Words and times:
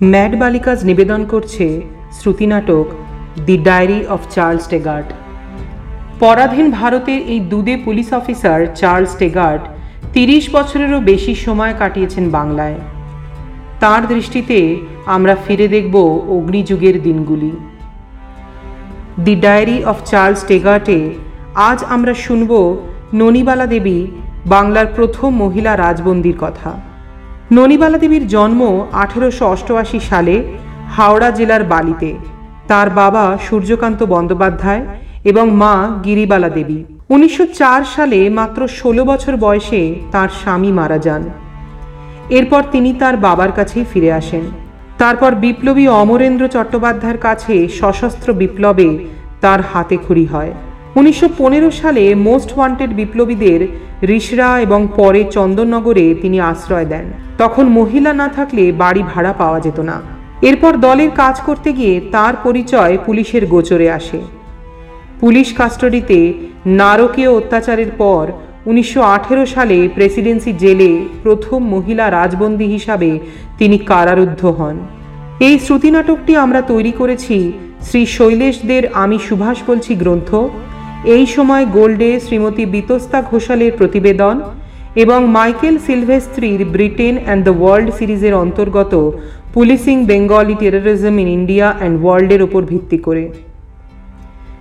Mad 0.00 0.32
বালিকাজ 0.42 0.78
নিবেদন 0.84 1.20
করছে 1.32 1.66
শ্রুতি 2.18 2.46
নাটক 2.52 2.86
the 3.46 3.56
diary 3.66 4.00
of 4.14 4.20
Charles 4.34 4.64
Tegart. 4.72 5.08
পরাধীন 6.20 6.66
ভারতের 6.70 7.20
এই 7.32 7.40
দুদে 7.50 7.74
পুলিশ 7.84 8.08
অফিসার 8.12 8.60
চার্লস 8.80 9.12
টেগার্ট 9.20 9.62
তিরিশ 10.12 10.44
বছরেরও 10.52 10.98
বেশি 11.00 11.34
সময় 11.34 11.74
কাটিয়েছেন 11.80 12.24
বাংলায়। 12.30 12.78
তার 13.80 14.02
দৃষ্টিতে 14.08 14.58
আমরা 15.06 15.34
ফিরে 15.44 15.66
দেখব 15.68 15.94
অগ্নিযুগের 16.36 16.96
দিনগুলি। 17.02 17.52
দি 19.24 19.34
ডায়েরি 19.44 19.78
অফ 19.84 19.96
চার্লস 20.10 20.40
টেগার্টে 20.50 20.98
আজ 21.68 21.78
আমরা 21.94 22.14
শুনব 22.24 22.52
ননিবালা 23.14 23.66
দেবী 23.66 23.98
বাংলার 24.46 24.86
প্রথম 24.96 25.30
মহিলা 25.42 25.72
রাজবন্দির 25.76 26.38
কথা। 26.38 26.70
ননিবালা 27.56 27.98
দেবীর 27.98 28.24
জন্ম 28.26 28.60
আঠেরোশো 28.92 29.44
অষ্টআশি 29.46 30.00
সালে 30.00 30.36
হাওড়া 30.96 31.30
জেলার 31.30 31.62
বালিতে। 31.64 32.10
তার 32.68 32.88
বাবা 32.90 33.24
সূর্যকান্ত 33.48 34.02
বন্দ্যোপাধ্যায় 34.02 34.82
এবং 35.24 35.46
মা 35.62 35.74
গিরিবালা 36.04 36.48
দেবী। 36.48 36.78
উনিশশো 37.10 37.44
চার 37.60 37.80
সালে 37.84 38.20
মাত্র 38.30 38.60
ষোলো 38.68 39.02
বছর 39.04 39.36
বয়সে 39.36 39.82
তার 40.12 40.28
স্বামী 40.40 40.70
মারা 40.72 40.98
যান। 40.98 41.22
এরপর 42.28 42.62
তিনি 42.72 42.90
তার 42.92 43.16
বাবার 43.16 43.52
কাছেই 43.52 43.84
ফিরে 43.92 44.12
আসেন। 44.12 44.44
তারপর 44.98 45.30
বিপ্লবী 45.34 45.84
অমরেন্দ্র 46.00 46.44
চট্টোপাধ্যায়ের 46.48 47.18
কাছে 47.18 47.54
সশস্ত্র 47.80 48.28
বিপ্লবে 48.32 48.88
তার 49.40 49.60
হাতে 49.70 49.96
খড়ি 50.08 50.26
হয়। 50.26 50.52
উনিশশো 50.98 51.28
পনেরো 51.38 51.70
সালে 51.70 52.04
মোস্ট 52.14 52.50
ওয়ান্টেড 52.56 52.90
বিপ্লবীদের 52.94 53.60
রিসরা 54.10 54.48
এবং 54.60 54.80
পরে 54.96 55.24
চন্দননগরে 55.36 56.06
তিনি 56.22 56.38
আশ্রয় 56.40 56.84
দেন। 56.84 57.06
তখন 57.38 57.64
মহিলা 57.78 58.12
না 58.12 58.28
থাকলে 58.28 58.72
বাড়ি 58.72 59.02
ভাড়া 59.12 59.32
পাওয়া 59.32 59.60
যেত 59.60 59.78
না। 59.80 59.96
এরপর 60.42 60.72
দলের 60.76 61.10
কাজ 61.10 61.36
করতে 61.46 61.72
গিয়ে 61.72 61.94
তার 62.12 62.34
পরিচয় 62.44 62.98
পুলিশের 63.06 63.44
গোচরে 63.46 63.88
আসে। 63.90 64.20
পুলিশ 65.20 65.48
কাস্টডিতে 65.54 66.20
নারকীয় 66.80 67.30
অত্যাচারের 67.30 67.90
পর 67.98 68.24
উনিশশো 68.66 69.00
আঠেরো 69.14 69.44
সালে 69.46 69.78
প্রেসিডেন্সি 69.96 70.52
জেলে 70.52 70.90
প্রথম 71.22 71.60
মহিলা 71.74 72.10
রাজবন্দী 72.10 72.66
হিসাবে 72.66 73.10
তিনি 73.58 73.76
কারারুদ্ধ 73.90 74.42
হন। 74.58 74.76
এই 75.40 75.56
শ্রুতি 75.58 75.90
নাটকটি 75.90 76.32
আমরা 76.36 76.60
তৈরি 76.62 76.92
করেছি 76.92 77.36
শ্রী 77.88 78.02
শৈলেশদের 78.16 78.82
আমি 78.94 79.16
সুভাষ 79.18 79.58
বলছি 79.66 79.92
গ্রন্থ। 79.94 80.30
এই 81.04 81.26
সময় 81.26 81.66
গোল্ডে 81.66 82.20
শ্রীমতী 82.20 82.66
বিতস্তা 82.66 83.22
ঘোষালের 83.22 83.72
প্রতিবেদন 83.76 84.40
এবং 84.94 85.28
মাইকেল 85.28 85.78
সিলভেস্ত্রির 85.78 86.64
ব্রিটেন 86.64 87.24
অ্যান্ড 87.24 87.44
দ্য 87.44 87.54
ওয়ার্ল্ড 87.60 87.90
সিরিজের 87.94 88.34
অন্তর্গত 88.34 89.12
policing 89.54 90.04
Bengali 90.06 90.54
terrorism 90.54 91.18
in 91.18 91.28
India 91.28 91.76
and 91.78 92.04
ওয়ার্ল্ডের 92.04 92.42
ওপর 92.42 92.62
ভিত্তি 92.62 92.98
করে। 92.98 93.32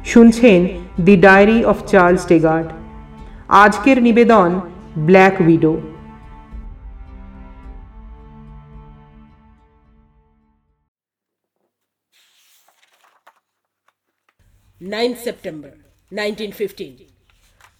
শুনছেন 0.05 0.67
the 1.05 1.15
diary 1.17 1.65
of 1.65 1.77
Charles 1.91 2.25
Tegart. 2.25 2.67
আজকের 3.47 4.01
নিবেদন, 4.01 4.61
black 4.97 5.41
widow. 5.41 5.81
9th 14.81 15.19
September 15.27 15.78
1915. 16.11 17.07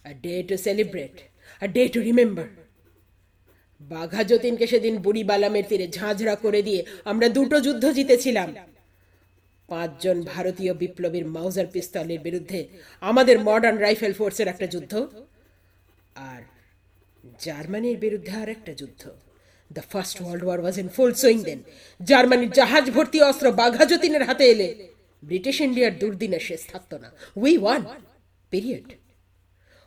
A 0.04 0.14
day 0.14 0.42
to 0.42 0.56
celebrate, 0.58 1.18
a 1.66 1.68
day 1.76 1.86
to 1.94 2.00
remember. 2.10 2.46
Bagha 3.80 4.22
যতীনকে 4.30 4.66
সেদিন 4.66 4.94
বুড়ি 5.04 5.22
বালামের 5.30 5.64
তীরে 5.68 5.86
ঝাঁঝরা 5.96 6.34
করে 6.44 6.60
দিয়ে 6.62 6.80
আমরা 7.10 7.26
দুটো 7.36 7.56
যুদ্ধ 7.66 7.84
জিতেছিলাম। 7.96 8.48
পাঁচজন 9.68 10.18
ভারতীয় 10.32 10.72
বিপ্লবীর 10.82 11.26
মাউজার 11.34 11.68
পিস্তলের 11.74 12.20
বিরুদ্ধে 12.26 12.60
আমাদের 13.10 13.36
মডার্ন 13.48 13.78
রাইফেল 13.86 14.12
ফোর্সের 14.18 14.48
একটা 14.52 14.66
যুদ্ধ 14.74 14.92
আর 16.30 16.40
জার্মানির 17.44 17.98
বিরুদ্ধে 18.04 18.32
আর 18.42 18.48
একটা 18.56 18.72
যুদ্ধ। 18.80 19.02
The 19.70 19.82
first 19.92 20.16
world 20.22 20.44
war 20.46 20.58
was 20.62 20.76
in 20.82 20.88
full 20.96 21.12
swing 21.22 21.38
then 21.48 21.60
জার্মানির 22.08 22.52
জাহাজ 22.58 22.84
ভর্তি 22.96 23.18
অস্ত্র 23.28 23.46
বাঘা 23.60 23.84
যতীনের 23.90 24.24
হাতে 24.28 24.44
এলে। 24.52 24.68
ব্রিটিশ 25.22 25.56
ইন্ডিয়ার 25.66 25.92
দুর্দিনে 26.00 26.40
শেষ 26.48 26.60
থাকতো 26.72 26.94
না। 27.02 27.08
উই 27.42 27.54
ওয়ান 27.58 27.82
পিরিয়ড 28.50 28.92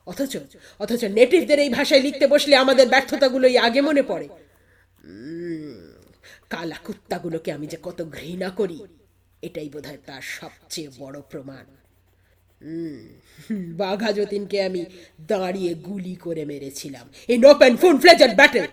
অথচ 0.05 0.37
অথচ 0.79 1.03
নেটিভদের 1.03 1.59
এই 1.59 1.69
ভাষায় 1.69 2.01
লিখতে 2.01 2.27
বসলে 2.27 2.55
আমাদের 2.55 2.87
ব্যর্থতাগুলোই 2.87 3.57
আগে 3.57 3.81
মনে 3.81 4.03
পড়ে। 4.03 4.29
কালা 6.49 6.75
কুত্তাগুলোকে 6.83 7.51
আমি 7.51 7.67
যে 7.67 7.77
কত 7.83 8.03
ঘৃণা 8.11 8.49
করি, 8.49 8.79
এটাই 9.41 9.69
বোধহয় 9.69 9.97
তার 10.05 10.21
সবচেয়ে 10.21 10.89
বড় 10.97 11.21
প্রমাণ। 11.21 11.65
বাঘা 13.51 14.11
যতীনকে 14.11 14.61
আমি 14.61 14.85
দাঁড়িয়ে 15.21 15.73
গুলি 15.73 16.15
করে 16.15 16.45
মেরেছিলাম। 16.45 17.09
In 17.27 17.45
open 17.45 17.77
full 17.77 17.97
fledged 17.97 18.35
battle. 18.35 18.67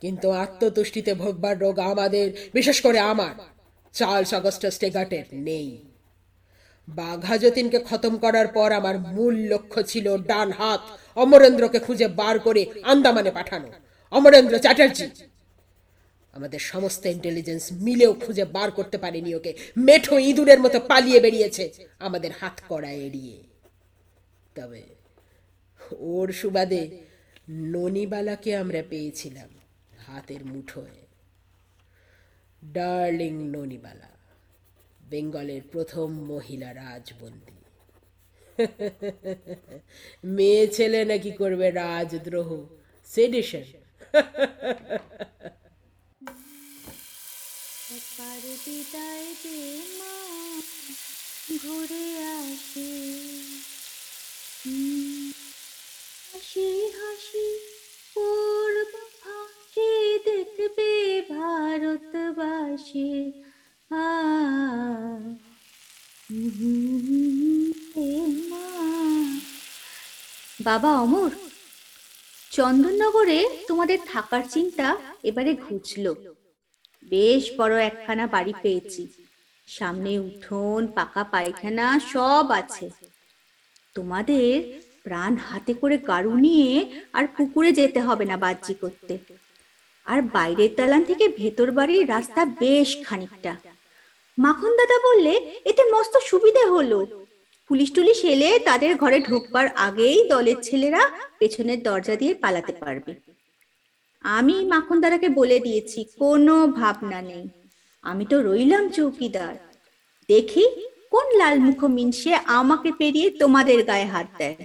কিন্তু 0.00 0.30
আত্মতুষ্টিতে 0.30 1.14
ভোগবার 1.14 1.58
রোগ 1.58 1.78
আমাদের, 1.78 2.32
বিশেষ 2.54 2.80
করে 2.80 2.98
আমার, 2.98 3.34
চার্লস 3.92 4.34
অগস্টাস 4.34 4.78
টেগাটের 4.78 5.24
নেই। 5.32 5.87
বাঘা 6.88 7.38
যতীনকে 7.38 7.78
খতম 7.78 8.16
করার 8.16 8.48
পর 8.48 8.72
আমার 8.72 8.98
মূল 8.98 9.34
লক্ষ্য 9.34 9.82
ছিল 9.82 10.22
ডান 10.22 10.52
হাত 10.52 10.80
অমরেন্দ্রকে 11.18 11.78
খুঁজে 11.78 12.08
বার 12.08 12.38
করে 12.38 12.66
আন্দামানে 12.82 13.30
পাঠানো। 13.30 13.72
অমরেন্দ্র 14.10 14.58
চ্যাটার্জি। 14.58 15.10
আমাদের 16.32 16.58
সমস্ত 16.58 17.06
ইন্টেলিজেন্স 17.06 17.72
মিলেও 17.72 18.14
খুঁজে 18.14 18.44
বার 18.44 18.70
করতে 18.70 18.98
পারেনি 18.98 19.34
ওকে। 19.34 19.56
মেঠো 19.76 20.18
ইঁদুরের 20.18 20.60
মতো 20.60 20.80
পালিয়ে 20.80 21.20
বেরিয়েছে। 21.20 21.72
আমাদের 21.98 22.30
হাত 22.40 22.60
কড়া 22.68 22.90
এড়িয়ে। 22.90 23.42
তবে 24.54 24.82
ওর 25.98 26.32
সুবাদে 26.32 26.90
ননিবালাকে 27.50 28.56
আমরা 28.56 28.82
পেয়েছিলাম 28.90 29.48
হাতের 30.06 30.44
মুঠোয়। 30.44 31.06
ডার্লিং 32.72 33.48
ননিবালা। 33.48 34.17
বেঙ্গলের 35.10 35.60
প্রথম 35.72 36.24
মহিলা 36.24 36.74
রাজবন্দী। 36.74 37.52
মেয়ে 40.24 40.68
ছেলে 40.68 41.04
নাকি 41.04 41.30
করবে 41.30 41.70
রাজদ্রোহ। 41.70 42.66
সেডিশন 43.04 43.62
একবার 47.90 48.40
বিদায় 48.66 49.34
দে 49.42 49.80
মা 49.98 50.60
ঘুরে 51.62 52.26
আসি। 52.26 53.18
হাসি 56.32 56.86
হাসি 56.86 57.58
পূর্ব 58.14 58.92
ফাঁকি, 59.20 60.18
দেখবে 60.24 61.22
ভারতবাসী। 61.28 63.32
আ। 63.90 64.27
বাবা 70.60 71.00
অমর, 71.00 71.30
চন্দননগরে 72.50 73.64
তোমাদের 73.68 73.98
থাকার 74.06 74.42
চিন্তা 74.50 74.96
এবারে 75.22 75.54
ঘুচলো। 75.54 76.14
বেশ 77.02 77.52
বড় 77.56 77.82
একখানা 77.82 78.26
বাড়ি 78.26 78.52
পেয়েছি। 78.62 79.08
সামনে 79.66 80.18
উঠোন, 80.18 80.86
পাকা 80.86 81.24
পায়খানা, 81.24 82.00
সব 82.12 82.50
আছে। 82.50 82.90
তোমাদের 83.94 84.82
প্রাণ 85.02 85.36
হাতে 85.36 85.74
করে 85.74 85.98
গাড়ু 85.98 86.34
নিয়ে 86.34 87.00
আর 87.12 87.26
পুকুরে 87.36 87.72
যেতে 87.72 88.00
হবে 88.00 88.24
না 88.24 88.36
বাজ্যি 88.36 88.74
করতে। 88.74 89.18
আর 90.04 90.22
বাইরের 90.22 90.74
দালান 90.76 91.04
থেকে 91.04 91.28
ভেতর 91.28 91.70
বাড়ির 91.70 92.08
রাস্তা 92.08 92.44
বেশ 92.44 92.96
খানিকটা। 93.04 93.56
মাখন 94.38 94.76
দাদা 94.76 94.98
বললে, 95.08 95.60
এতে 95.64 95.82
মস্ত 95.92 96.18
সুবিধে 96.18 96.64
হলো। 96.66 97.06
পুলিশ 97.68 97.92
টুলিশ 97.92 98.24
এলে 98.24 98.58
তাদের 98.58 98.96
ঘরে 98.96 99.20
ঢুকবার 99.20 99.66
আগেই 99.76 100.28
দলের 100.28 100.56
ছেলেরা 100.62 101.10
পেছনের 101.38 101.82
দরজা 101.82 102.16
দিয়ে 102.16 102.34
পালাতে 102.34 102.72
পারবে। 102.72 103.14
আমি 104.22 104.64
মাখন 104.64 105.00
দাদাকে 105.00 105.28
বলে 105.28 105.60
দিয়েছি, 105.60 106.04
কোনো 106.18 106.66
ভাবনা 106.66 107.22
নেই। 107.22 107.48
আমি 108.02 108.24
তো 108.26 108.42
রইলাম 108.42 108.88
চৌকিদার। 108.88 109.54
দেখি 110.28 110.64
কোন 111.10 111.36
লাল 111.36 111.58
মুখ 111.58 111.84
মিনসে 111.84 112.34
আমাকে 112.34 112.92
পেরিয়ে 112.98 113.30
তোমাদের 113.30 113.84
গায়ে 113.84 114.04
হাত 114.04 114.26
দেয়। 114.38 114.56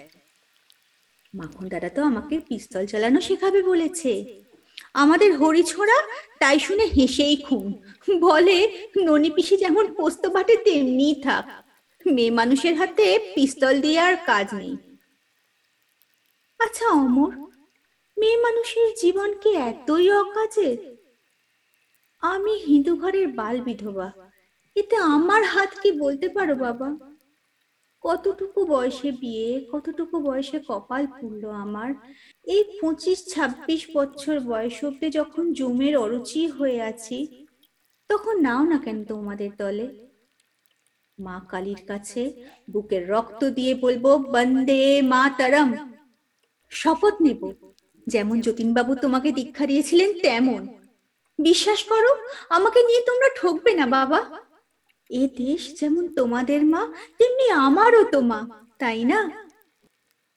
মাখন 1.35 1.67
দাদা 1.69 1.89
তো 1.89 2.01
আমাকে 2.03 2.39
পিস্তল 2.39 2.85
চালানো 2.85 3.21
শেখাবে 3.21 3.63
বলেছে। 3.63 4.42
আমাদের 4.95 5.31
হরি 5.37 5.63
ছোড়া 5.63 5.97
তাই 6.39 6.57
শুনে 6.59 6.85
হেসেই 6.95 7.35
খুন। 7.37 7.69
বলে, 8.19 8.57
ননি 9.05 9.29
পিসি 9.35 9.55
যেমন 9.57 9.85
পোস্ত 9.93 10.23
বাটে 10.25 10.55
তেমনি 10.57 11.09
থাক। 11.23 11.45
মেয়ে 12.05 12.31
মানুষের 12.31 12.73
হাতে 12.75 13.07
পিস্তল 13.35 13.75
দিয়ে 13.81 13.99
আর 13.99 14.15
কাজ 14.25 14.47
নেই। 14.53 14.75
আচ্ছা 16.59 16.85
অমর, 17.03 17.31
মেয়ে 18.17 18.37
মানুষের 18.37 18.87
জীবন 19.01 19.29
কি 19.41 19.49
এতই 19.69 20.07
অকাজে? 20.21 20.69
আমি 22.23 22.53
হিন্দু 22.67 22.93
ঘরের 22.95 23.27
বাল 23.39 23.55
বিধবা, 23.61 24.07
এতে 24.75 24.95
আমার 25.15 25.41
হাত 25.43 25.71
কি 25.81 25.89
বলতে 26.03 26.27
পারো 26.29 26.55
বাবা? 26.55 26.89
কতটুকু 28.03 28.59
বয়সে 28.65 29.11
বিয়ে, 29.11 29.67
কতটুকু 29.71 30.15
বয়সে 30.19 30.59
কপাল 30.67 31.03
পুড়লো 31.07 31.49
আমার? 31.49 31.89
এই 32.47 32.63
পঁচিশ 32.81 33.19
ছাব্বিশ 33.27 33.81
বছর 33.95 34.39
বয়স 34.39 34.77
অব্দি 34.83 35.07
যখন 35.09 35.53
জমের 35.53 35.97
অরুচি 35.97 36.47
হয়ে 36.47 36.81
আছি, 36.81 37.17
তখন 38.09 38.35
নাও 38.41 38.63
না 38.63 38.77
কেন 38.77 38.97
তোমাদের 39.05 39.51
দলে? 39.57 39.87
মা 41.19 41.37
কালীর 41.49 41.81
কাছে 41.87 42.21
বুকের 42.69 43.03
রক্ত 43.09 43.41
দিয়ে 43.45 43.75
বলব, 43.75 44.05
বন্দে 44.33 45.01
মা 45.01 45.29
তারম 45.37 45.69
শপথ 46.71 47.15
নেব। 47.21 47.41
যেমন 48.07 48.41
যতীনবাবু 48.41 48.95
তোমাকে 48.95 49.31
দীক্ষা 49.31 49.65
দিয়েছিলেন, 49.65 50.09
তেমন। 50.21 50.61
বিশ্বাস 51.39 51.83
করো, 51.83 52.11
আমাকে 52.49 52.79
নিয়ে 52.83 53.01
তোমরা 53.05 53.29
ঠকবে 53.35 53.71
না, 53.73 53.85
বাবা। 53.87 54.19
এ 55.13 55.23
দেশ 55.37 55.61
যেমন 55.79 56.15
তোমাদের 56.15 56.61
মা, 56.65 56.81
তেমনি 57.17 57.49
আমারও 57.49 58.03
তো 58.11 58.21
মা, 58.21 58.39
তাই 58.79 59.03
না? 59.05 59.19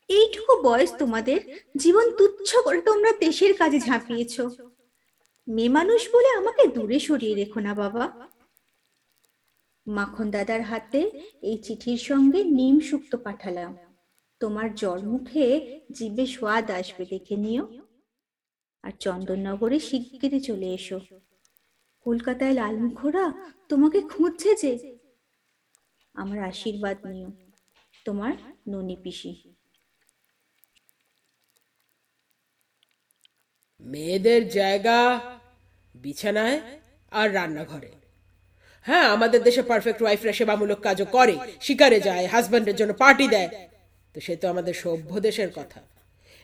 এইটুকু 0.08 0.52
বয়স 0.62 0.92
তোমাদের, 0.98 1.40
জীবন 1.76 2.06
তুচ্ছ 2.18 2.56
করে 2.56 2.80
তোমরা 2.80 3.10
দেশের 3.20 3.52
কাজে 3.54 3.78
ঝাঁপিয়েছো। 3.80 4.44
মেয়ে 5.48 5.68
মানুষ 5.68 6.00
বলে 6.14 6.28
আমাকে 6.28 6.62
দূরে 6.66 6.98
সরিয়ে 6.98 7.34
রেখো 7.34 7.60
না, 7.60 7.74
বাবা। 7.74 8.04
মাখন 9.86 10.30
দাদার 10.30 10.62
হাতে 10.62 11.00
এই 11.42 11.56
চিঠির 11.62 11.98
সঙ্গে 11.98 12.44
নিম 12.44 12.80
শুক্ত 12.80 13.16
পাঠালাম। 13.16 13.72
তোমার 14.40 14.74
জ্বর 14.74 15.00
মুখে 15.02 15.46
জিভে 15.92 16.26
স্বাদ 16.26 16.66
আসবে 16.70 17.04
দেখে 17.04 17.36
নিও। 17.36 17.64
আর 18.84 18.92
চন্দননগরে 19.00 19.78
শিগগিরই 19.78 20.40
চলে 20.40 20.68
এসো। 20.74 20.98
কলকাতায় 22.06 22.54
লালমুখোরা 22.60 23.24
তোমাকে 23.70 23.98
খুঁজছে 24.12 24.50
যে? 24.62 24.72
আমার 26.14 26.38
আশীর্বাদ 26.50 26.96
নিও, 27.12 27.30
তোমার 28.06 28.34
ননি 28.72 28.96
পিসি। 29.04 29.32
মেয়েদের 33.80 34.42
জায়গা, 34.58 34.98
বিছানায় 35.94 36.58
আর 37.12 37.28
রান্নাঘরে। 37.36 37.90
হ্যাঁ 38.86 39.06
আমাদের 39.14 39.40
দেশে 39.48 39.62
পারফেক্ট 39.70 40.00
ওয়াইফরা 40.02 40.32
সেবামূলক 40.38 40.80
কাজও 40.86 41.06
করে, 41.16 41.34
শিকারে 41.66 41.98
যায় 42.08 42.24
হাজব্যান্ডের 42.32 42.76
জন্য 42.80 42.92
পার্টি 43.02 43.26
দেয়। 43.34 43.50
তো 44.14 44.18
সে 44.26 44.34
তো 44.40 44.46
আমাদের 44.52 44.74
সভ্য 44.84 45.10
দেশের 45.28 45.50
কথা। 45.58 45.80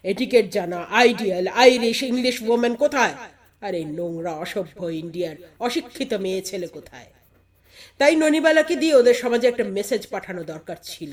এটিকেট 0.05 0.47
জানা 0.57 0.79
আইডিয়াল 1.01 1.47
আইরিশ 1.63 1.99
ইংলিশ 2.11 2.37
ওমেন 2.55 2.75
কোথায়? 2.83 3.15
আর 3.63 3.73
এই 3.81 3.87
নোংরা, 3.99 4.33
অসভ্য 4.45 4.81
ইন্ডিয়ার 5.03 5.37
অশিক্ষিত 5.67 6.13
মেয়ে 6.25 6.43
ছেলে 6.49 6.69
কোথায়? 6.77 7.11
তাই 8.01 8.15
ননিবালাকে 8.23 8.75
দিয়ে 8.83 8.95
ওদের 9.01 9.17
সমাজে 9.23 9.47
একটা 9.49 9.65
মেসেজ 9.77 10.03
পাঠানো 10.15 10.43
দরকার 10.53 10.79
ছিল। 10.83 11.13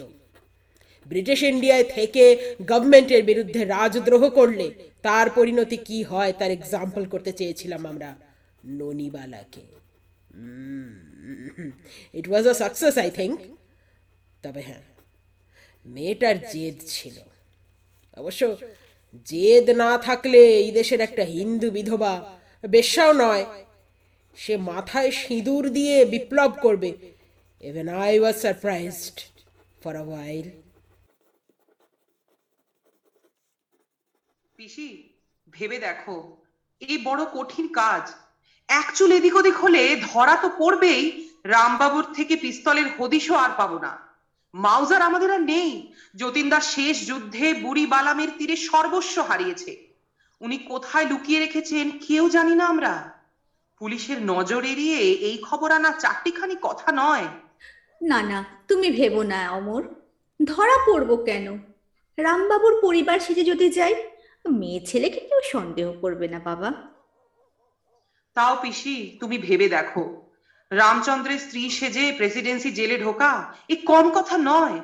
ব্রিটিশ 1.08 1.40
ইন্ডিয়ায় 1.52 1.86
থেকে 1.96 2.24
গভর্নমেন্টের 2.72 3.24
বিরুদ্ধে 3.30 3.62
রাজদ্রোহ 3.76 4.24
করলে 4.30 4.68
তার 5.02 5.28
পরিণতি 5.38 5.78
কি 5.88 6.00
হয় 6.04 6.32
তার 6.40 6.52
এক্সাম্পল 6.52 7.04
করতে 7.14 7.32
চেয়েছিলাম 7.34 7.82
আমরা 7.92 8.10
ননিবালাকে। 8.80 9.66
It 12.20 12.26
was 12.30 12.44
a 12.48 12.56
success 12.64 12.96
I 13.04 13.10
think 13.20 13.38
তবে 14.44 14.62
হ্যাঁ 14.68 14.84
মেয়েটার 15.86 16.36
জেদ 16.52 16.78
ছিল। 16.96 17.16
অবশ্য 18.18 18.42
জেদ 19.32 19.66
না 19.84 19.92
থাকলে 20.08 20.40
এই 20.64 20.72
দেশের 20.72 21.00
একটা 21.08 21.24
হিন্দু 21.36 21.68
বিধবা 21.72 22.14
বেশ্যাও 22.68 23.14
নয়। 23.14 23.46
সে 24.36 24.58
মাথায় 24.58 25.12
সিঁদুর 25.12 25.70
দিয়ে 25.70 26.06
বিপ্লব 26.06 26.52
করবে। 26.62 27.16
Even 27.62 27.90
I 27.90 28.20
was 28.20 28.42
surprised 28.42 29.20
for 29.84 29.96
a 29.96 30.02
while 30.02 30.50
পিসি, 34.56 35.14
ভেবে 35.52 35.80
দেখো, 35.80 36.38
এই 36.80 36.98
বড় 37.04 37.26
কঠিন 37.34 37.68
কাজ। 37.68 38.12
এক 38.68 39.02
এদিক 39.02 39.36
ওদিক 39.36 39.56
হলে 39.58 39.96
ধরা 39.96 40.36
তো 40.36 40.50
পড়বেই, 40.58 41.30
রামবাবুর 41.44 42.14
থেকে 42.14 42.36
পিস্তলের 42.36 42.86
হদিশও 42.98 43.36
আর 43.36 43.50
পাবো 43.58 43.80
না। 43.80 44.10
মাউজার 44.54 45.02
আমাদের 45.02 45.32
আর 45.32 45.42
নেই। 45.42 45.94
যতীনদার 46.16 46.62
শেষ 46.62 47.08
যুদ্ধে 47.08 47.54
বুড়ি 47.54 47.86
বালামের 47.86 48.28
তীরে 48.38 48.56
সর্বস্ব 48.56 49.22
হারিয়েছে। 49.22 49.89
উনি 50.42 50.58
কোথায় 50.58 51.06
লুকিয়ে 51.06 51.40
রেখেছেন 51.40 51.92
কেউ 52.08 52.30
জানি 52.30 52.56
না 52.56 52.66
আমরা। 52.66 53.20
পুলিশের 53.78 54.18
নজর 54.22 54.64
এড়িয়ে 54.64 54.98
এই 54.98 55.38
খবর 55.38 55.72
আনা 55.72 55.92
চারটিখানি 55.92 56.56
কথা 56.62 56.92
নয়। 56.92 57.28
না 58.02 58.22
না 58.22 58.46
তুমি 58.68 58.92
ভেবো 58.92 59.24
না 59.24 59.52
অমর। 59.52 59.84
ধরা 60.46 60.86
পড়ব 60.86 61.24
কেন? 61.24 61.60
রামবাবুর 62.18 62.82
পরিবার 62.82 63.20
সেজে 63.20 63.44
যদি 63.44 63.70
যাই 63.70 63.96
মেয়ে 64.50 64.86
ছেলেকে 64.86 65.20
কেউ 65.20 65.40
সন্দেহ 65.52 65.94
করবে 65.94 66.28
না 66.28 66.40
বাবা। 66.40 66.74
তাও 68.34 68.58
পিসি 68.62 69.18
তুমি 69.20 69.38
ভেবে 69.38 69.70
দেখো। 69.70 70.32
রামচন্দ্রের 70.72 71.40
স্ত্রী 71.40 71.70
সেজে 71.70 72.12
প্রেসিডেন্সি 72.12 72.72
জেলে 72.72 73.00
ঢোকা 73.00 73.54
এ 73.70 73.76
কম 73.76 74.10
কথা 74.10 74.38
নয়। 74.38 74.80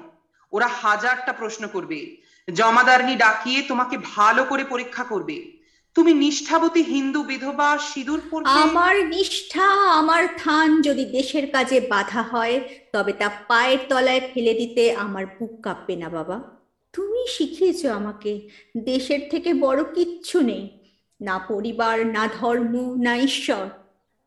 ওরা 0.51 0.67
হাজারটা 0.67 1.33
প্রশ্ন 1.33 1.67
করবে। 1.67 2.17
জমাদারনি 2.53 3.15
ডাকিয়ে 3.15 3.61
তোমাকে 3.61 3.97
ভালো 4.15 4.43
করে 4.43 4.63
পরীক্ষা 4.63 5.03
করবে। 5.03 5.51
তুমি 5.95 6.13
নিষ্ঠাবতী 6.13 6.81
হিন্দু 6.81 7.23
বিধবা 7.23 7.77
সিঁদুর 7.77 8.21
পরবে 8.31 8.49
আমার 8.49 9.05
নিষ্ঠা, 9.05 9.67
আমার 9.71 10.27
থান 10.37 10.81
যদি 10.81 11.05
দেশের 11.05 11.51
কাজে 11.51 11.79
বাধা 11.79 12.21
হয়, 12.21 12.69
তবে 12.93 13.13
তা 13.13 13.29
পায়ের 13.29 13.77
তলায় 13.89 14.21
ফেলে 14.33 14.53
দিতে 14.53 14.95
আমার 14.95 15.25
বুক 15.25 15.61
কাঁপবে 15.63 15.95
না 15.95 16.09
বাবা। 16.09 16.43
তুমি 16.93 17.27
শিখিয়েছো 17.27 17.93
আমাকে, 17.93 18.49
দেশের 18.77 19.19
থেকে 19.29 19.53
বড় 19.53 19.83
কিচ্ছু 19.83 20.41
নেই। 20.41 20.79
না 21.21 21.39
পরিবার, 21.39 22.05
না 22.05 22.29
ধর্ম, 22.39 23.01
না 23.01 23.17
ঈশ্বর। 23.17 23.69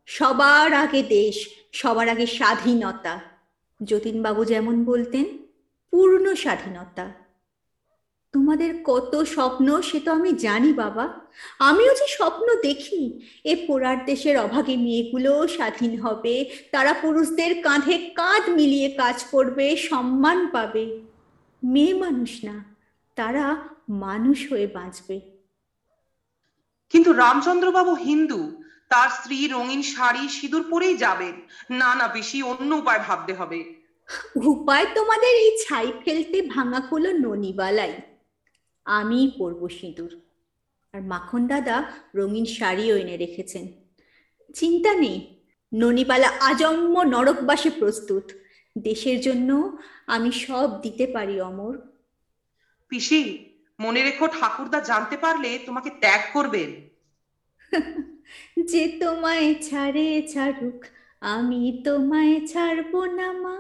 সবার 0.07 0.75
আগে 0.75 1.03
দেশ, 1.03 1.49
সবার 1.73 2.09
আগে 2.09 2.27
স্বাধীনতা। 2.27 3.21
যতীনবাবু 3.85 4.45
যেমন 4.45 4.85
বলতেন, 4.85 5.25
পূর্ণ 5.91 6.35
স্বাধীনতা। 6.35 7.28
তোমাদের 8.35 8.75
কত 8.85 9.13
স্বপ্ন 9.35 9.83
সে 9.83 10.01
তো 10.01 10.13
আমি 10.13 10.33
জানি 10.33 10.73
বাবা। 10.73 11.05
আমিও 11.59 11.93
যে 11.95 12.07
স্বপ্ন 12.09 12.47
দেখি 12.63 13.03
এ 13.45 13.55
পোড়ার 13.67 13.99
দেশের 14.05 14.37
অভাগী 14.39 14.77
মেয়েগুলো 14.77 15.49
স্বাধীন 15.49 16.01
হবে 16.01 16.35
তারা 16.73 16.93
পুরুষদের 16.95 17.63
কাঁধে 17.63 17.97
কাঁধ 18.15 18.45
মিলিয়ে 18.49 18.89
কাজ 18.97 19.25
করবে 19.31 19.77
সম্মান 19.77 20.39
পাবে। 20.47 20.85
মেয়ে 21.63 21.95
মানুষ 21.95 22.45
না 22.45 22.57
তারা 23.17 23.45
মানুষ 23.89 24.53
হয়ে 24.53 24.67
বাঁচবে। 24.67 25.21
কিন্তু 26.91 27.13
রামচন্দ্রবাবু 27.13 27.95
হিন্দু 27.95 28.41
তার 28.89 29.09
স্ত্রী 29.09 29.49
রঙিন 29.49 29.83
শাড়ি 29.83 30.29
সিঁদুর 30.29 30.65
পরেই 30.71 30.97
যাবেন। 30.97 31.35
না 31.71 31.95
না 31.95 32.09
বেশি 32.09 32.43
অন্য 32.43 32.75
উপায় 32.75 32.99
ভাবতে 32.99 33.33
হবে। 33.35 33.65
উপায় 34.37 34.87
তোমাদের 34.95 35.33
এই 35.45 35.53
ছাই 35.65 35.93
ফেলতে 36.05 36.43
ভাঙা 36.43 36.81
হলো 36.81 37.11
ননিবালাই। 37.13 37.93
আমিই 38.89 39.33
পরবো 39.39 39.69
সিঁদুর। 39.69 40.21
আর 40.93 41.03
মাখন 41.03 41.47
দাদা 41.47 41.93
রঙিন 42.15 42.45
শাড়িও 42.45 42.97
এনে 42.97 43.17
রেখেছেন। 43.17 43.69
চিন্তা 44.55 44.95
নেই 44.95 45.45
ননিবালা 45.75 46.29
আজন্ম 46.41 47.03
নরকবাসে 47.03 47.71
প্রস্তুত। 47.71 48.33
দেশের 48.79 49.21
জন্য 49.21 49.79
আমি 50.07 50.33
সব 50.33 50.83
দিতে 50.83 51.07
পারি 51.07 51.41
অমর। 51.41 51.75
পিসি 52.89 53.23
মনে 53.79 54.03
রেখো 54.03 54.27
ঠাকুরদা 54.27 54.81
জানতে 54.81 55.17
পারলে 55.17 55.59
তোমাকে 55.67 55.91
ত্যাগ 55.91 56.21
করবেন। 56.33 56.71
যে 58.67 58.99
তোমায় 59.01 59.55
ছাড়ে 59.55 60.29
ছাড়ুক 60.29 60.85
আমি 61.21 61.83
তোমায় 61.85 62.47
ছাড়বো 62.47 63.05
না 63.07 63.33
মা। 63.33 63.57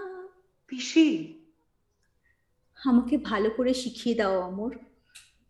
পিসি। 0.68 1.06
আমাকে 2.78 3.18
ভালো 3.18 3.50
করে 3.50 3.74
শিখিয়ে 3.74 4.14
দাও 4.14 4.40
অমর। 4.40 4.87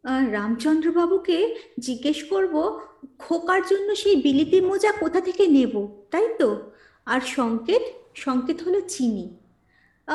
আহ, 0.04 0.30
রামচন্দ্র 0.30 0.92
বাবুকে 0.92 1.56
জিজ্ঞেস 1.78 2.24
করব 2.24 2.80
খোকার 3.18 3.62
জন্য 3.70 3.96
সেই 3.96 4.16
বিলিতি 4.16 4.60
মোজা 4.60 4.92
কোথা 4.92 5.20
থেকে 5.20 5.46
নেব 5.46 6.02
তাই 6.10 6.28
তো? 6.38 6.70
আর 7.06 7.20
সংকেত 7.20 7.82
সংকেত 8.14 8.62
হলো 8.62 8.80
চিনি। 8.80 9.36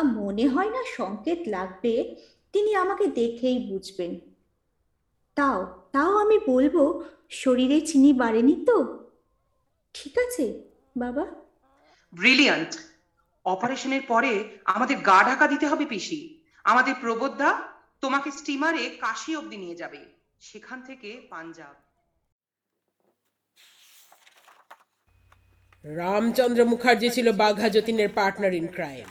মনে 0.03 0.47
হয় 0.47 0.69
না 0.69 0.83
সংকেত 0.97 1.39
লাগবে 1.47 2.15
তিনি 2.53 2.75
আমাকে 2.75 3.07
দেখেই 3.07 3.59
বুঝবেন। 3.71 4.19
তাও 5.35 5.89
তাও 5.91 6.17
আমি 6.17 6.39
বলব 6.47 7.03
শরীরে 7.29 7.81
চিনি 7.81 8.13
বাড়েনি 8.13 8.65
তো? 8.65 9.09
ঠিক 9.93 10.17
আছে 10.17 10.61
বাবা। 10.97 11.25
ব্রিলিয়ান্ট 12.13 12.77
অপারেশনের 13.45 14.01
পরে 14.07 14.43
আমাদের 14.65 14.97
গা 14.97 15.23
ঢাকা 15.23 15.47
দিতে 15.47 15.67
হবে 15.67 15.85
পিসি। 15.85 16.39
আমাদের 16.63 16.93
প্রবোধদা 17.01 17.72
তোমাকে 18.03 18.29
স্টিমারে 18.39 18.83
কাশি 19.03 19.31
অবধি 19.39 19.57
নিয়ে 19.63 19.79
যাবে। 19.81 20.01
সেখান 20.47 20.79
থেকে 20.87 21.09
পাঞ্জাব। 21.31 21.75
রামচন্দ্র 25.85 26.61
মুখার্জি 26.71 27.09
ছিল 27.15 27.27
বাঘা 27.41 27.67
যতীনের 27.75 28.09
পার্টনার 28.17 28.53
ইন 28.59 28.67
ক্রাইম 28.75 29.09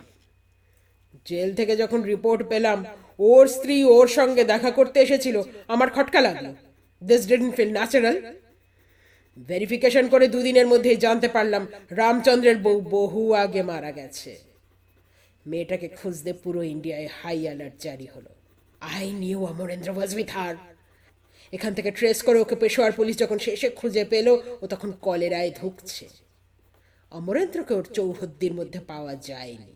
জেল 1.26 1.50
থেকে 1.58 1.74
যখন 1.82 2.00
রিপোর্ট 2.12 2.40
পেলাম, 2.52 2.78
ওর 3.30 3.44
স্ত্রী 3.46 3.76
ওর 3.96 4.08
সঙ্গে 4.18 4.42
দেখা 4.52 4.70
করতে 4.70 4.98
এসেছিল, 5.00 5.36
আমার 5.74 5.88
খটকা 5.90 6.20
লাগল। 6.20 6.46
This 7.02 7.22
didn't 7.30 7.54
feel 7.56 7.72
natural 7.78 8.16
verification 9.48 10.04
করে 10.08 10.26
দুদিনের 10.28 10.66
মধ্যেই 10.66 10.98
জানতে 11.04 11.28
পারলাম, 11.28 11.62
রামচন্দ্রের 11.90 12.58
বউ 12.64 12.78
বহু 12.96 13.22
আগে 13.44 13.62
মারা 13.62 13.92
গেছে। 13.92 14.32
মেয়েটাকে 15.46 15.88
খুঁজতে 15.98 16.32
পুরো 16.42 16.60
ইন্ডিয়ায় 16.74 17.08
হাই 17.18 17.38
অ্যালার্ট 17.46 17.76
জারি 17.86 18.08
হলো। 18.14 18.32
I 18.82 19.12
knew 19.12 19.46
Amarendra 19.46 19.90
was 19.90 20.14
with 20.14 20.30
her 20.30 20.56
এখান 21.52 21.74
থেকে 21.74 21.90
ট্রেস 21.90 22.22
করে 22.22 22.40
ওকে 22.40 22.56
পেশোয়ার 22.56 22.92
পুলিশ 22.92 23.16
যখন 23.16 23.38
শেষে 23.38 23.70
খুঁজে 23.70 24.04
পেল, 24.04 24.28
ও 24.62 24.66
তখন 24.66 24.92
কলেরায় 25.00 25.50
ধুকছে। 25.50 26.06
অমরেন্দ্রকে 27.10 27.74
ওর 27.74 27.84
চৌহদ্দির 27.84 28.54
মধ্যে 28.54 28.80
পাওয়া 28.80 29.14
যায়নি। 29.14 29.74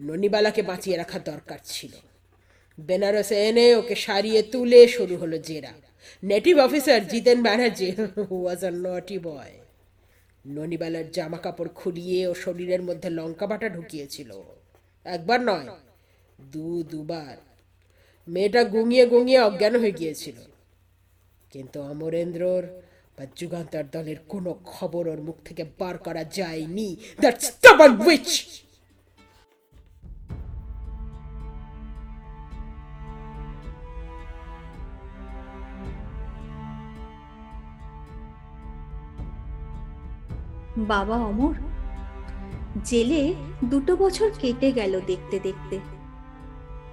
ননিবালাকে 0.00 0.62
বাঁচিয়ে 0.62 0.96
রাখার 0.96 1.22
দরকার 1.24 1.58
ছিল। 1.64 1.92
বেনারসে 2.78 3.48
এনে 3.48 3.74
ওকে 3.74 3.94
সারিয়ে 3.94 4.42
তুলে 4.42 4.88
শুরু 4.88 5.16
হলো 5.16 5.38
জেরা। 5.38 5.72
Native 6.22 6.58
officer 6.58 7.08
Jiten 7.08 7.42
Banerjee 7.42 7.88
was 8.30 8.64
a 8.64 8.70
naughty 8.70 9.18
boy 9.18 9.54
ননিবালার 10.46 11.10
জামা 11.10 11.38
কাপড় 11.38 11.68
খুলিয়ে 11.68 12.26
ও 12.26 12.34
শরীরের 12.34 12.82
মধ্যে 12.82 13.10
লঙ্কা 13.10 13.46
বাটা 13.46 13.68
ঢুকিয়েছিল। 13.68 14.30
একবার 15.04 15.40
নয় 15.40 15.68
দু 16.40 16.82
দুবার 16.82 17.36
মেয়েটা 18.28 18.64
গুঙিয়ে 18.64 19.06
গুঙিয়ে 19.06 19.40
অজ্ঞান 19.40 19.76
হয়ে 19.76 19.92
গিয়েছিল। 19.92 20.36
কিন্তু 21.52 21.82
অমরেন্দ্রর 21.82 22.62
বা 23.18 23.26
যুগান্তর 23.36 23.84
দলের 23.92 24.16
কোনো 24.28 24.54
খবর 24.64 25.08
ওর 25.08 25.22
মুখ 25.22 25.36
থেকে 25.44 25.64
বার 25.78 25.98
করা 25.98 26.24
যায়নি। 26.24 26.96
উইচ 28.06 28.60
বাবা 40.76 41.16
অমর, 41.16 41.54
জেলে 42.84 43.34
দুটো 43.64 43.96
বছর 43.96 44.30
কেটে 44.38 44.72
গেল 44.72 45.00
দেখতে 45.06 45.40
দেখতে। 45.40 45.80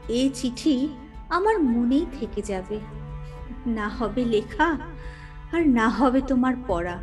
এই 0.09 0.29
চিঠি 0.29 0.89
আমার 1.31 1.59
মনেই 1.63 2.05
থেকে 2.19 2.41
যাবে। 2.41 2.79
না 3.67 3.87
হবে 3.89 4.25
লেখা 4.25 4.67
আর 5.53 5.67
না 5.69 5.89
হবে 5.89 6.21
তোমার 6.27 6.53
পড়া। 6.67 6.97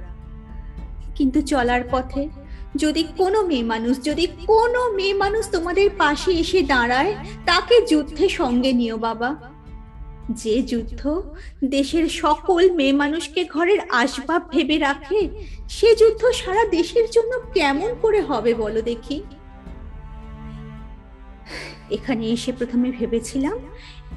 কিন্তু 1.14 1.42
চলার 1.42 1.82
পথে 1.90 2.28
যদি 2.76 3.02
কোনো 3.16 3.46
মেয়ে 3.46 3.62
মানুষ, 3.62 4.04
যদি 4.04 4.26
কোনো 4.46 4.92
মেয়ে 4.92 5.14
মানুষ 5.14 5.50
তোমাদের 5.50 5.90
পাশে 5.98 6.30
এসে 6.30 6.62
দাঁড়ায়, 6.62 7.14
তাকে 7.46 7.86
যুদ্ধে 7.86 8.28
সঙ্গে 8.28 8.72
নিও 8.72 8.96
বাবা। 8.96 9.30
যে 10.30 10.62
যুদ্ধ 10.62 11.22
দেশের 11.64 12.08
সকল 12.08 12.72
মেয়ে 12.72 12.92
মানুষকে 12.92 13.44
ঘরের 13.44 13.78
আসবাব 13.90 14.42
ভেবে 14.50 14.78
রাখে, 14.78 15.20
সে 15.68 15.94
যুদ্ধ 15.94 16.22
সারা 16.34 16.64
দেশের 16.68 17.06
জন্য 17.12 17.32
কেমন 17.54 17.90
করে 18.02 18.20
হবে 18.20 18.54
বলো 18.54 18.80
দেখি। 18.82 19.22
এখানে 21.90 22.24
এসে 22.26 22.52
প্রথমে 22.52 22.90
ভেবেছিলাম 22.90 23.58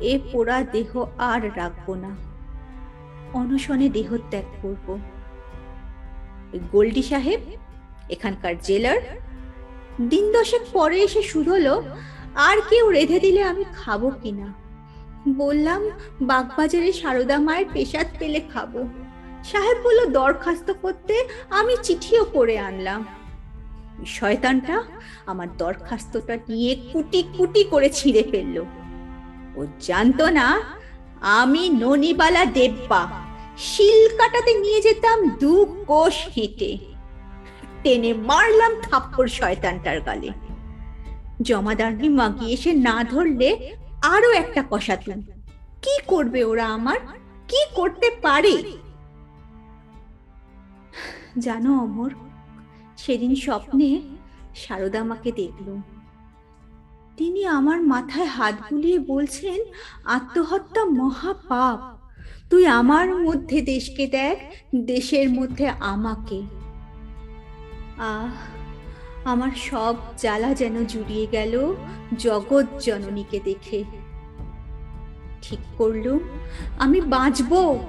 এ 0.01 0.19
পোড়া 0.31 0.63
দেহ 0.63 1.05
আর 1.17 1.57
রাখব 1.57 1.93
না। 1.93 2.15
অনশনে 3.33 3.89
দেহ 3.89 4.17
ত্যাগ 4.29 4.43
করব। 4.61 4.99
গোল্ডি 6.71 7.03
সাহেব, 7.03 7.39
এখানকার 8.09 8.57
জেলার, 8.57 9.01
দিন 10.09 10.31
দশেক 10.31 10.61
পরে 10.73 10.99
এসে 10.99 11.21
শুধলো 11.21 11.83
আর 12.35 12.57
কেউ 12.69 12.91
রেধে 12.91 13.19
দিলে 13.19 13.43
আমি 13.43 13.63
খাব 13.73 14.09
কিনা? 14.23 14.53
বললাম, 15.29 15.89
বাগবাজারে 16.21 16.91
সারদা 16.91 17.39
মায়ের 17.39 17.65
পেশাদ 17.73 18.07
পেলে 18.19 18.41
খাব। 18.53 18.87
সাহেব 19.43 19.77
বলল, 19.83 20.05
দরখাস্ত 20.05 20.73
করতে 20.81 21.27
আমি 21.49 21.77
চিঠিও 21.83 22.23
করে 22.23 22.59
আনলাম। 22.59 23.05
শয়তানটা 24.05 24.83
আমার 25.25 25.47
দরখাস্তটা 25.57 26.37
নিয়ে 26.49 26.75
কুটি 26.93 27.23
কুটি 27.37 27.63
করে 27.63 27.89
ছিঁড়ে 27.89 28.23
ফেলল। 28.31 28.65
ও 29.55 29.65
জানতো 29.79 30.29
না 30.29 30.61
আমি 31.21 31.69
ননিবালা 31.69 32.45
দেব্বা। 32.45 33.07
শিল 33.57 34.17
কাটাতে 34.17 34.53
নিয়ে 34.59 34.81
যেতাম 34.81 35.29
দু 35.29 35.83
কোষ 35.87 36.27
হেঁটে। 36.37 36.77
টেনে 37.83 38.13
মারলাম 38.13 38.81
থাপ্পড় 38.81 39.27
শয়তানটার 39.27 40.01
গালে। 40.01 40.29
জমাদারনি 41.41 42.09
মাগি 42.09 42.53
এসে 42.53 42.73
না 42.73 43.03
ধরলে 43.03 43.75
আরও 44.01 44.31
একটা 44.31 44.63
কষাতুন। 44.69 45.21
কি 45.81 45.99
করবে 46.07 46.43
ওরা 46.43 46.67
আমার? 46.67 46.97
কি 47.47 47.57
করতে 47.75 48.09
পারে? 48.21 48.63
জানো 51.39 51.79
অমর, 51.79 52.11
সেদিন 52.97 53.35
স্বপ্নে 53.35 54.01
সারদা 54.55 55.03
মাকে 55.03 55.31
দেখলুম। 55.31 55.81
তিনি 57.21 57.45
আমার 57.45 57.81
মাথায় 57.81 58.25
হাত 58.25 58.55
বুলিয়ে 58.71 58.99
বলছেন, 58.99 59.61
আত্মহত্যা 60.05 60.85
মহাপাপ। 60.85 61.97
তুই 62.49 62.67
আমার 62.67 63.15
মধ্যে 63.15 63.61
দেশকে 63.61 64.07
দেখ, 64.07 64.37
দেশের 64.75 65.29
মধ্যে 65.29 65.67
আমাকে। 65.67 66.41
আহ, 67.97 68.29
আমার 69.27 69.51
সব 69.55 69.95
জ্বালা 70.17 70.53
যেন 70.53 70.85
জুড়িয়ে 70.85 71.27
গেল 71.27 71.75
জগৎ 72.17 72.65
জননীকে 72.79 73.39
দেখে। 73.39 73.83
ঠিক 75.41 75.59
করলুম, 75.77 76.19
আমি 76.79 77.01
বাঁচবো। 77.01 77.79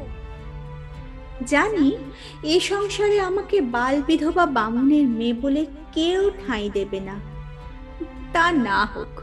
জানি, 1.47 1.97
এ 2.43 2.61
সংসারে 2.61 3.21
আমাকে 3.21 3.61
বাল 3.61 4.03
বিধবা 4.07 4.47
বামুনের 4.47 5.09
মেয়ে 5.09 5.33
বলে 5.33 5.67
কেউ 5.93 6.31
ঠাঁই 6.47 6.71
দেবে 6.71 7.01
না। 7.01 7.33
তা 8.33 8.53
না 8.53 8.85
হোক। 8.85 9.22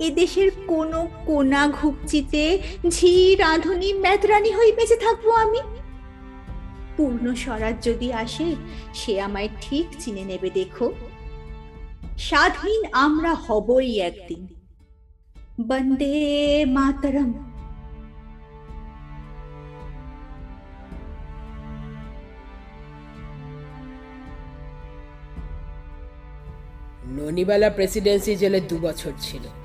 এদেশের 0.00 0.50
কোনো 0.66 1.08
কোনা 1.26 1.68
ঘুপচিতে 1.68 2.62
ঝি 2.88 3.34
রাঁধুনি 3.34 3.92
ম্যাতরানি 3.92 4.50
হয়ে 4.50 4.72
বেঁচে 4.72 4.96
থাকব 4.96 5.30
আমি। 5.30 5.58
পূর্ণ 6.96 7.34
স্বরাজ 7.34 7.84
যদি 7.84 8.12
আসে, 8.12 8.56
সে 8.94 9.20
আমায় 9.20 9.48
ঠিক 9.60 9.86
চিনে 9.98 10.24
নেবে, 10.24 10.50
দেখো। 10.50 10.92
স্বাধীন 12.18 12.82
আমরা 12.92 13.34
হবই 13.34 13.98
একদিন। 14.00 14.46
বন্দে 15.66 16.64
মাতরম। 16.68 17.50
ননিবালা 27.08 27.70
প্রেসিডেন্সি 27.70 28.36
জেলে 28.36 28.60
দু 28.60 28.78
বছর 28.78 29.12
ছিল। 29.20 29.59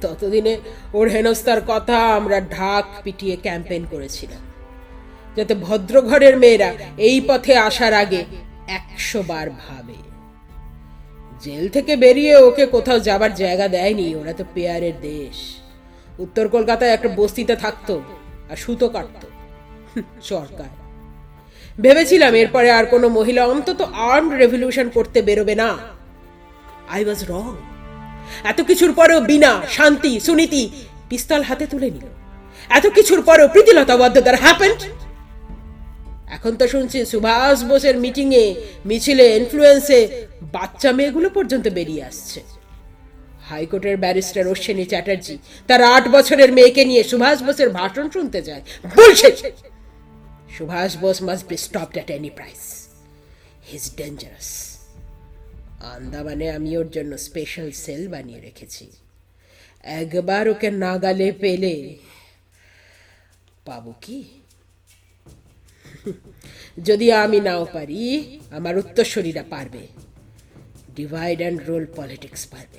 ততদিনে 0.00 0.54
ওর 0.94 1.06
হেনস্তার 1.08 1.60
কথা 1.66 1.96
আমরা 2.18 2.38
ঢাক 2.56 2.84
পিটিয়ে 3.04 3.36
ক্যাম্পেইন 3.44 3.82
করেছিলাম, 3.92 4.42
যাতে 5.36 5.54
ভদ্রঘরের 5.66 6.34
মেয়েরা 6.42 6.70
এই 7.08 7.16
পথে 7.28 7.52
আসার 7.68 7.94
আগে 8.02 8.20
একশো 8.78 9.20
বার 9.22 9.48
ভাবে। 9.64 9.98
জেল 11.44 11.64
থেকে 11.68 11.92
বেরিয়ে 11.96 12.34
ওকে 12.48 12.64
কোথাও 12.66 12.98
যাবার 12.98 13.32
জায়গা 13.34 13.66
দেয়নি, 13.68 14.06
ওরা 14.14 14.32
তো 14.32 14.44
পেয়ারের 14.54 14.96
দেশ। 15.02 15.38
উত্তর 16.18 16.44
কলকাতায় 16.48 16.94
একটা 16.94 17.10
বস্তিতে 17.16 17.54
থাকতো 17.56 17.94
আর 18.50 18.56
সুতো 18.56 18.86
কাটতো। 18.88 19.26
সরকার। 20.32 20.70
ভেবেছিলাম 21.76 22.32
এরপরে 22.34 22.68
আর 22.70 22.84
কোনো 22.86 23.06
মহিলা 23.08 23.42
অন্তত 23.46 23.80
আর্মড 24.10 24.32
রেভলিউশন 24.42 24.86
করতে 24.96 25.18
বেরোবে 25.22 25.54
না। 25.62 25.70
I 26.94 27.02
was 27.04 27.20
wrong. 27.28 27.52
এত 28.50 28.58
কিছুর 28.68 28.92
পরেও 28.98 29.20
বিনা 29.30 29.52
শান্তি, 29.76 30.12
সুনীতি 30.26 30.62
পিস্তল 31.10 31.42
হাতে 31.48 31.66
তুলে 31.72 31.88
নিল। 31.94 32.06
এত 32.78 32.86
কিছুর 32.96 33.20
পরেও 33.28 33.48
প্রীতিলতা 33.54 33.94
ওয়াদ্দার 33.98 34.36
হ্যাপেন্ড 34.44 34.80
এখন 36.36 36.52
তো 36.60 36.64
শুনছি 36.74 36.98
সুভাষ 37.12 37.58
বোসের 37.68 37.96
মিটিং 38.04 38.28
এ 38.44 38.46
মিছিলে 38.88 39.26
ইনফ্লুয়েন্সে 39.40 40.00
বাচ্চা 40.54 40.90
মেয়েগুলো 40.98 41.28
পর্যন্ত 41.36 41.66
বেরিয়ে 41.78 42.02
আসছে। 42.10 42.40
হাইকোর্টের 43.48 43.96
ব্যারিস্টার 44.04 44.44
অশ্বিনী 44.52 44.84
চ্যাটার্জি 44.92 45.36
তার 45.68 45.80
আট 45.94 46.04
বছরের 46.14 46.50
মেয়েকে 46.56 46.82
নিয়ে 46.90 47.02
সুভাষ 47.10 47.38
বোসের 47.46 47.70
ভাষণ 47.78 48.06
শুনতে 48.14 48.40
যায়। 48.48 48.62
বলছে 48.98 49.28
Subhash 50.56 50.92
Bose 51.02 51.18
must 51.26 51.44
be 51.50 51.56
stopped 51.66 51.96
at 51.98 52.08
any 52.16 52.30
price 52.38 52.62
he 53.68 53.74
is 53.80 53.86
dangerous 54.00 54.67
আন্দামানে 55.80 56.50
আমি 56.50 56.76
ওর 56.76 56.88
জন্য 56.90 57.18
স্পেশাল 57.18 57.70
সেল 57.70 58.08
বানিয়ে 58.08 58.40
রেখেছি। 58.40 58.90
একবার 59.82 60.48
ওকে 60.48 60.70
নাগালে 60.70 61.32
পেলে 61.32 61.94
পাবো 63.64 63.94
কি? 64.00 64.24
যদি 66.84 67.12
আমি 67.12 67.40
নাও 67.40 67.66
পারি, 67.72 68.30
আমার 68.50 68.78
উত্তরসূরিরা 68.78 69.44
পারবে। 69.50 69.86
ডিভাইড 70.94 71.38
অ্যান্ড 71.38 71.62
রোল 71.66 71.86
পলিটিক্স 71.96 72.46
পারবে। 72.46 72.78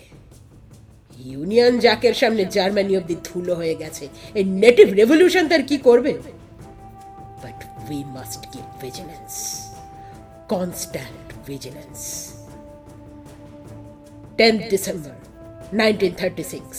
ইউনিয়ন 1.25 1.79
জাকের 1.79 2.13
সামনে 2.13 2.46
জার্মানি 2.46 2.98
অব্দি 2.98 3.15
ধুলো 3.24 3.56
হয়ে 3.56 3.75
গেছে। 3.75 4.08
এই 4.36 4.44
নেটিভ 4.44 4.94
রেভলিউশন 4.94 5.48
তার 5.48 5.63
কি 5.63 5.77
করবে? 5.77 6.13
But 7.44 7.63
we 7.89 8.03
must 8.03 8.51
keep 8.51 8.86
vigilance 8.86 9.34
constant 10.50 11.48
vigilance 11.48 12.28
tenth 14.39 14.62
December 14.74 15.15
nineteen 15.79 16.13
thirty 16.19 16.43
six 16.51 16.77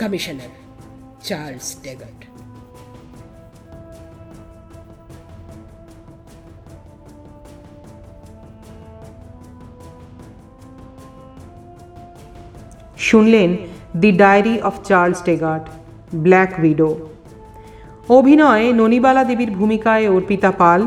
commissioner 0.00 0.52
Charles 1.28 1.68
Tegart 1.84 2.20
শুনলেন 13.08 13.50
the 14.00 14.10
diary 14.22 14.54
of 14.68 14.74
Charles 14.88 15.18
Tegart 15.28 15.64
black 16.24 16.50
widow 16.62 16.90
অভিনয়ে 18.18 18.66
ননিবালা 18.80 19.22
দেবীর 19.30 19.50
ভূমিকায় 19.58 20.06
অর্পিতা 20.16 20.50
পাল, 20.60 20.80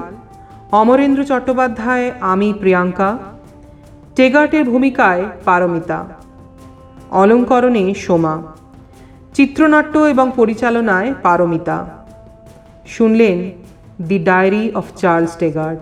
অমরেন্দ্র 0.81 1.21
চট্টোপাধ্যায়, 1.29 2.07
আমি 2.31 2.47
প্রিয়াঙ্কা 2.61 3.09
টেগার্টের 4.15 4.65
ভূমিকায় 4.69 5.24
পারমিতা। 5.45 6.07
অলঙ্করণে 7.12 7.93
সোমা। 7.93 8.36
চিত্রনাট্য 9.34 10.00
এবং 10.00 10.31
পরিচালনায় 10.36 11.13
পারমিতা। 11.24 11.77
শুনলেন 12.88 13.38
the 14.07 14.19
diary 14.19 14.72
of 14.74 14.86
Charles 14.95 15.36
Tegart. 15.38 15.81